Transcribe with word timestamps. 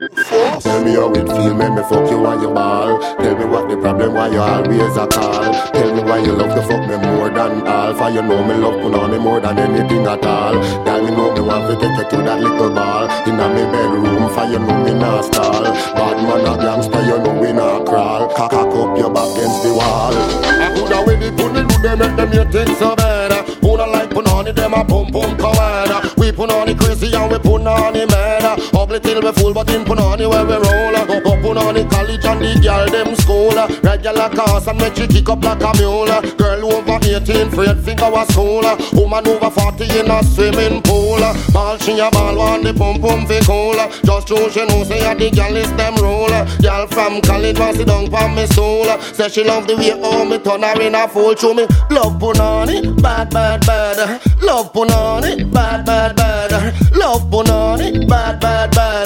Tell 0.00 0.82
me 0.82 0.92
how 0.96 1.12
it 1.12 1.28
feel, 1.28 1.52
make 1.52 1.74
me 1.74 1.82
fuck 1.82 2.08
you 2.10 2.20
while 2.20 2.40
you 2.40 2.48
ball. 2.48 2.98
Tell 3.18 3.36
me 3.36 3.44
what 3.44 3.68
the 3.68 3.76
problem, 3.76 4.14
why 4.14 4.28
you 4.28 4.40
always 4.40 4.96
a 4.96 5.06
call. 5.06 5.52
Tell 5.76 5.94
me 5.94 6.02
why 6.02 6.24
you 6.24 6.32
love 6.32 6.54
to 6.56 6.62
fuck 6.62 6.88
me 6.88 6.96
more 6.96 7.28
than 7.28 7.68
all. 7.68 7.92
For 7.92 8.08
you 8.08 8.22
know 8.22 8.42
me 8.42 8.54
love 8.54 8.80
put 8.80 8.94
on 8.94 9.10
me 9.10 9.18
more 9.18 9.40
than 9.40 9.58
anything 9.58 10.06
at 10.06 10.24
all. 10.24 10.54
Tell 10.86 11.04
me 11.04 11.10
know 11.10 11.34
me 11.34 11.40
want 11.42 11.68
to 11.68 11.76
take 11.76 11.98
you 11.98 12.16
to 12.16 12.24
that 12.24 12.40
little 12.40 12.74
ball. 12.74 13.10
Inna 13.28 13.48
me 13.52 13.60
bedroom, 13.68 14.32
for 14.32 14.44
you 14.48 14.58
know 14.58 14.84
me 14.84 14.94
not 14.94 15.22
stall. 15.26 15.64
Bad 15.64 16.16
man 16.24 16.48
a 16.48 16.56
gangster, 16.56 17.02
you 17.04 17.18
know 17.18 17.38
we 17.38 17.52
not 17.52 17.84
crawl. 17.84 18.32
Cock, 18.34 18.54
up 18.54 18.96
your 18.96 19.12
back 19.12 19.28
against 19.36 19.62
the 19.62 19.74
wall. 19.74 20.14
Eh, 20.14 20.64
I 20.64 20.74
coulda 20.76 21.04
with 21.04 21.22
it, 21.22 21.36
put 21.36 21.52
do 21.52 21.82
them, 21.82 21.98
make 21.98 22.16
them 22.16 22.32
you 22.32 22.50
think 22.50 22.78
so 22.78 22.96
bad. 22.96 23.32
Who 23.60 23.76
not 23.76 23.90
like 23.90 24.08
put 24.08 24.26
on 24.28 24.46
them 24.46 24.72
a 24.72 24.82
pump 24.82 25.12
pump 25.12 25.38
command. 25.38 26.16
We 26.16 26.32
put 26.32 26.50
on 26.50 26.70
it 26.70 26.78
crazy 26.78 27.12
and 27.14 27.30
we 27.30 27.38
put 27.38 27.66
on 27.66 27.96
it 27.96 28.08
mad. 28.08 28.58
Ugly 28.74 29.00
till 29.00 29.20
we 29.20 29.32
full, 29.32 29.52
but 29.52 29.68
in 29.70 29.84
put 29.84 29.98
on 30.24 30.30
where 30.30 30.44
we 30.44 30.54
roll. 30.54 30.96
Up, 30.96 31.10
on 31.56 31.76
it 31.76 31.90
college 31.90 32.24
and 32.24 32.40
the 32.40 32.60
girl 32.62 32.86
them 32.86 33.14
school. 33.16 33.54
Regular 33.82 34.28
cars 34.30 34.66
and 34.66 34.78
make 34.78 34.96
she 34.96 35.06
kick 35.06 35.28
up 35.28 35.42
like 35.42 35.62
a 35.62 35.72
mule. 35.78 36.06
Girl 36.36 36.72
over 36.72 36.98
18, 37.02 37.48
afraid 37.48 37.78
finger 37.84 38.10
was 38.10 38.28
school. 38.28 38.62
Woman 38.92 39.26
over 39.26 39.50
40 39.50 39.84
in 39.98 40.10
a 40.10 40.22
swimming 40.22 40.82
pool. 40.82 41.20
Ball 41.52 41.78
she 41.78 41.98
a 41.98 42.10
ball, 42.10 42.36
want 42.36 42.64
the 42.64 42.74
pump 42.74 43.00
pump 43.02 43.28
fi 43.28 43.40
cool. 43.40 43.78
Just 44.04 44.26
true 44.28 44.50
she 44.50 44.64
know 44.66 44.84
say 44.84 45.00
a 45.04 45.14
the 45.14 45.30
girl 45.30 45.56
is 45.56 45.72
them 45.74 45.96
rule. 45.96 46.30
Girl 46.60 46.86
from 46.86 47.20
college 47.22 47.58
want 47.58 47.76
sit 47.76 47.86
down 47.86 48.10
for 48.10 48.28
me 48.28 48.46
soul. 48.46 48.86
Say 49.14 49.28
she 49.28 49.44
love 49.44 49.66
the 49.66 49.76
way 49.76 49.90
how 49.90 50.24
me 50.24 50.38
turn 50.38 50.62
her 50.62 50.80
in 50.80 50.94
a 50.94 51.08
fool. 51.08 51.34
Show 51.34 51.54
me 51.54 51.66
love 51.90 52.20
punani, 52.20 52.94
bad 53.02 53.30
bad 53.30 53.66
bad. 53.66 54.20
Love 54.42 54.72
punani, 54.72 55.50
bad 55.52 55.84
bad 55.84 56.16
bad. 56.16 56.52
Love 56.94 57.30
punani, 57.30 58.08
bad 58.08 58.40
bad 58.40 58.70
bad. 58.72 58.99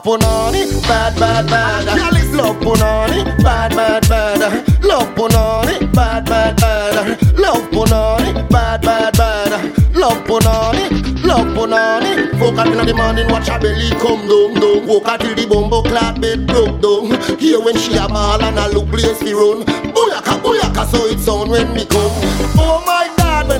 Love 0.00 0.18
punani, 0.18 0.82
bad 0.88 1.20
bad 1.20 1.46
bad. 1.46 2.32
Love 2.32 2.56
punani, 2.60 3.42
bad 3.42 3.76
bad 3.76 4.08
bad. 4.08 4.82
Love 4.82 5.14
punani, 5.14 5.92
bad 5.92 6.24
bad 6.24 6.56
bad. 6.56 7.38
Love 7.38 7.70
punani, 7.70 8.48
bad 8.48 8.80
bad 8.80 9.16
bad. 9.18 9.94
Love 9.94 10.24
punani, 10.24 11.22
love 11.22 11.46
punani. 11.48 12.30
Fuck 12.38 12.58
up 12.58 12.66
inna 12.68 12.86
the 12.86 12.94
morning, 12.94 13.28
watch 13.28 13.48
her 13.48 13.58
belly 13.58 13.90
come 14.00 14.26
down, 14.26 14.54
down. 14.54 14.86
Walk 14.86 15.06
her 15.06 15.18
till 15.18 15.34
the 15.34 15.46
bumbo 15.46 15.82
clap 15.82 16.18
bed 16.18 16.46
broke 16.46 16.80
down. 16.80 17.38
Hear 17.38 17.60
when 17.60 17.76
she 17.76 17.94
a 17.96 18.08
ball 18.08 18.42
and 18.42 18.58
a 18.58 18.68
look 18.68 18.88
place 18.88 19.18
fi 19.18 19.34
run. 19.34 19.64
Booyaka, 19.92 20.40
booyaka, 20.40 20.86
so 20.90 21.04
it 21.08 21.18
sound 21.18 21.50
when 21.50 21.74
me 21.74 21.84
come. 21.84 22.29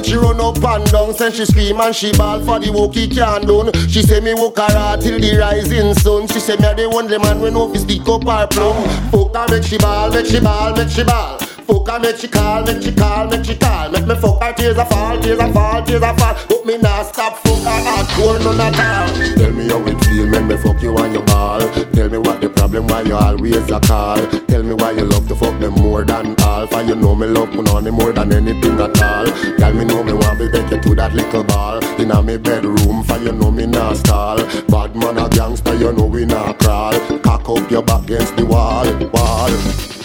When 0.00 0.08
she 0.08 0.16
run 0.16 0.40
up 0.40 0.56
and 0.64 0.90
down, 0.90 1.12
then 1.12 1.30
she 1.30 1.44
scream 1.44 1.78
and 1.78 1.94
she 1.94 2.10
ball 2.12 2.40
for 2.40 2.58
the 2.58 2.72
walk 2.72 2.94
he 2.94 3.06
can't 3.06 3.46
done. 3.46 3.70
She 3.86 4.00
say 4.00 4.18
me 4.20 4.32
walk 4.32 4.56
her 4.56 4.72
out 4.72 5.02
till 5.02 5.20
the 5.20 5.36
rising 5.36 5.92
sun. 5.92 6.26
She 6.28 6.40
say 6.40 6.56
me 6.56 6.64
a 6.64 6.74
the 6.74 6.84
only 6.84 7.18
man 7.18 7.38
when 7.38 7.52
no 7.52 7.68
stick 7.74 8.08
up 8.08 8.24
her 8.24 8.46
plum. 8.48 8.80
Fuck 9.12 9.36
her, 9.36 9.44
make 9.52 9.62
she 9.62 9.76
ball, 9.76 10.08
make 10.08 10.24
she 10.24 10.40
ball, 10.40 10.74
make 10.74 10.88
she 10.88 11.04
ball. 11.04 11.36
Fuck 11.36 11.86
her, 11.86 12.00
make 12.00 12.16
she 12.16 12.28
call, 12.28 12.64
make 12.64 12.80
she 12.80 12.94
call, 12.94 13.28
make 13.28 13.44
she 13.44 13.54
call. 13.54 13.90
Make 13.90 14.06
me 14.06 14.14
fuck 14.14 14.42
her, 14.42 14.52
tears 14.54 14.78
a 14.78 14.86
fall, 14.86 15.20
tears 15.20 15.38
a 15.38 15.52
fall, 15.52 15.84
tears 15.84 16.00
a 16.00 16.16
fall. 16.16 16.34
But 16.48 16.64
me 16.64 16.78
not 16.78 17.04
stop, 17.04 17.36
fuck 17.44 17.60
her 17.60 17.80
hardcore, 17.84 18.40
none 18.40 18.56
at 18.56 18.80
all. 18.80 19.36
Tell 19.36 19.52
me 19.52 19.68
how 19.68 19.84
it 19.84 20.09
feel, 20.20 20.30
make 20.30 20.44
me 20.44 20.56
fuck 20.56 20.82
you 20.82 20.96
on 20.96 21.12
your 21.12 21.22
ball. 21.24 21.60
Tell 21.92 22.08
me 22.08 22.18
what 22.18 22.40
the 22.40 22.48
problem, 22.48 22.86
why 22.86 23.02
you 23.02 23.14
always 23.14 23.70
a 23.70 23.80
call. 23.80 24.18
Tell 24.46 24.62
me 24.62 24.74
why 24.74 24.92
you 24.92 25.04
love 25.04 25.26
to 25.28 25.34
fuck 25.34 25.58
me 25.60 25.68
more 25.68 26.04
than 26.04 26.34
all. 26.42 26.66
For 26.66 26.82
you 26.82 26.94
know 26.94 27.14
me 27.14 27.26
love 27.26 27.50
put 27.52 27.68
on 27.70 27.88
more 27.90 28.12
than 28.12 28.32
anything 28.32 28.80
at 28.80 29.02
all. 29.02 29.26
Tell 29.58 29.72
me 29.72 29.84
know 29.84 30.02
me 30.02 30.12
want 30.12 30.38
to 30.38 30.50
take 30.50 30.70
you 30.70 30.80
to 30.80 30.94
that 30.96 31.14
little 31.14 31.44
ball. 31.44 31.84
Inna 32.00 32.22
me 32.22 32.36
bedroom, 32.36 33.02
for 33.04 33.18
you 33.18 33.32
know 33.32 33.50
me 33.50 33.66
not 33.66 33.96
stall. 33.96 34.38
Bad 34.68 34.96
man 34.96 35.18
a 35.18 35.28
gangster, 35.28 35.74
you 35.74 35.92
know 35.92 36.06
we 36.06 36.24
not 36.24 36.58
crawl. 36.58 36.92
Cock 37.20 37.48
up 37.48 37.70
your 37.70 37.82
back 37.82 38.04
against 38.04 38.36
the 38.36 38.46
wall, 38.46 38.86
wall. 39.12 39.99